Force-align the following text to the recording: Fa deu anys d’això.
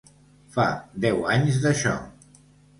Fa 0.55 0.65
deu 1.05 1.23
anys 1.37 1.63
d’això. 1.69 1.97